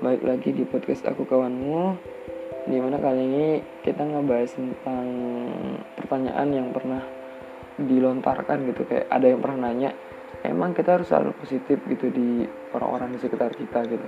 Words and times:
Baik 0.03 0.27
lagi 0.27 0.51
di 0.51 0.67
podcast 0.67 1.07
aku 1.07 1.23
kawanmu 1.23 1.95
Di 2.67 2.83
mana 2.83 2.99
kali 2.99 3.23
ini 3.23 3.63
kita 3.79 4.03
ngebahas 4.03 4.59
tentang 4.59 5.07
pertanyaan 5.95 6.51
yang 6.51 6.75
pernah 6.75 6.99
dilontarkan 7.79 8.67
gitu. 8.67 8.83
Kayak 8.83 9.07
ada 9.07 9.31
yang 9.31 9.39
pernah 9.39 9.71
nanya 9.71 9.95
Emang 10.43 10.75
kita 10.75 10.99
harus 10.99 11.07
selalu 11.07 11.31
positif 11.39 11.79
gitu 11.87 12.11
di 12.11 12.43
orang-orang 12.75 13.15
di 13.15 13.23
sekitar 13.23 13.55
kita? 13.55 13.87
Gitu. 13.87 14.03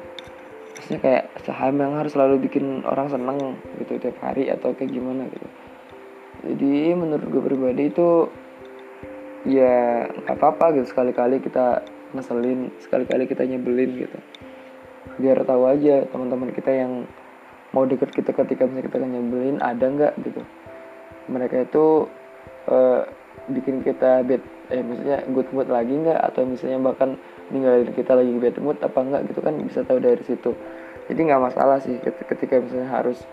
Maksudnya 0.76 1.00
kayak 1.00 1.40
saham 1.48 1.80
yang 1.80 1.96
harus 1.96 2.12
selalu 2.12 2.52
bikin 2.52 2.84
orang 2.84 3.08
seneng 3.08 3.56
gitu 3.80 3.96
tiap 3.96 4.20
hari 4.20 4.52
atau 4.52 4.76
kayak 4.76 4.92
gimana 4.92 5.24
gitu 5.32 5.48
Jadi 6.70 6.94
menurut 6.94 7.26
gue 7.34 7.42
pribadi 7.42 7.90
itu 7.90 8.30
ya 9.50 10.06
nggak 10.06 10.38
apa-apa 10.38 10.78
gitu. 10.78 10.86
Sekali-kali 10.94 11.42
kita 11.42 11.82
ngeselin 12.14 12.70
sekali-kali 12.78 13.26
kita 13.26 13.42
nyebelin 13.50 14.06
gitu. 14.06 14.18
Biar 15.18 15.42
tahu 15.50 15.66
aja 15.66 16.06
teman-teman 16.14 16.54
kita 16.54 16.70
yang 16.70 17.10
mau 17.74 17.90
deket 17.90 18.14
kita 18.14 18.38
ketika 18.38 18.70
misalnya 18.70 18.86
kita 18.86 18.98
nyebelin 19.02 19.58
ada 19.66 19.82
nggak 19.82 20.14
gitu. 20.30 20.46
Mereka 21.26 21.66
itu 21.66 22.06
uh, 22.70 23.02
bikin 23.50 23.82
kita 23.82 24.22
bad 24.22 24.46
eh 24.70 24.86
misalnya 24.86 25.26
good 25.34 25.50
mood 25.50 25.74
lagi 25.74 25.98
nggak? 25.98 26.22
Atau 26.22 26.46
misalnya 26.46 26.86
bahkan 26.86 27.18
ninggalin 27.50 27.90
kita 27.98 28.14
lagi 28.14 28.30
bad 28.38 28.62
mood 28.62 28.78
apa 28.86 29.00
enggak 29.02 29.22
gitu 29.26 29.42
kan 29.42 29.58
bisa 29.58 29.82
tahu 29.82 29.98
dari 29.98 30.22
situ. 30.22 30.54
Jadi 31.10 31.20
nggak 31.34 31.42
masalah 31.42 31.82
sih 31.82 31.98
ketika 32.06 32.62
misalnya 32.62 32.94
harus 32.94 33.26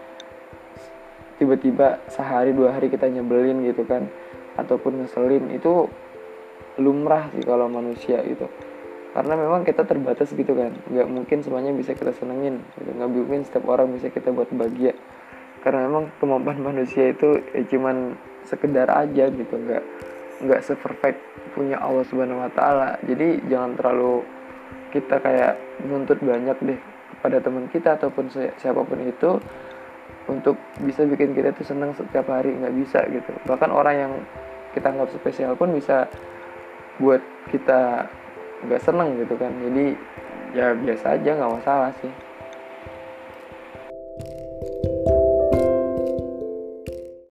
tiba-tiba 1.36 2.00
sehari 2.08 2.56
dua 2.56 2.76
hari 2.76 2.88
kita 2.88 3.08
nyebelin 3.08 3.64
gitu 3.68 3.84
kan 3.84 4.08
ataupun 4.56 5.04
ngeselin 5.04 5.52
itu 5.52 5.88
lumrah 6.80 7.28
sih 7.32 7.44
kalau 7.44 7.68
manusia 7.68 8.20
gitu 8.24 8.48
karena 9.16 9.32
memang 9.32 9.64
kita 9.64 9.88
terbatas 9.88 10.28
gitu 10.36 10.52
kan 10.52 10.76
nggak 10.92 11.08
mungkin 11.08 11.40
semuanya 11.40 11.72
bisa 11.72 11.96
kita 11.96 12.12
senengin 12.12 12.60
gitu. 12.76 12.90
nggak 12.92 13.08
mungkin 13.08 13.40
setiap 13.48 13.64
orang 13.68 13.88
bisa 13.96 14.12
kita 14.12 14.28
buat 14.28 14.48
bahagia 14.52 14.92
karena 15.64 15.88
memang 15.88 16.12
kemampuan 16.20 16.60
manusia 16.60 17.16
itu 17.16 17.40
ya 17.56 17.64
cuman 17.64 18.16
sekedar 18.44 18.92
aja 18.92 19.32
gitu 19.32 19.54
nggak 19.56 19.84
nggak 20.44 20.60
seperfect 20.60 21.16
punya 21.56 21.80
Allah 21.80 22.04
Subhanahu 22.04 22.44
Wa 22.44 22.52
Taala 22.52 22.88
jadi 23.08 23.40
jangan 23.48 23.72
terlalu 23.80 24.20
kita 24.92 25.16
kayak 25.20 25.56
nuntut 25.88 26.20
banyak 26.20 26.56
deh 26.60 26.80
pada 27.24 27.40
teman 27.40 27.72
kita 27.72 27.96
ataupun 27.96 28.28
siapa 28.60 28.84
pun 28.84 29.00
itu 29.00 29.40
untuk 30.26 30.58
bisa 30.82 31.06
bikin 31.06 31.32
kita 31.32 31.54
tuh 31.54 31.66
senang 31.66 31.94
setiap 31.94 32.26
hari 32.26 32.54
nggak 32.54 32.74
bisa 32.74 33.00
gitu. 33.10 33.30
Bahkan 33.46 33.70
orang 33.70 33.94
yang 33.96 34.12
kita 34.74 34.90
anggap 34.90 35.10
spesial 35.14 35.54
pun 35.54 35.72
bisa 35.72 36.10
buat 36.98 37.22
kita 37.50 38.10
nggak 38.66 38.82
seneng 38.82 39.22
gitu 39.22 39.34
kan. 39.38 39.54
Jadi 39.62 39.94
ya 40.56 40.72
biasa 40.72 41.20
aja 41.20 41.30
nggak 41.36 41.52
masalah 41.62 41.90
sih 42.00 42.25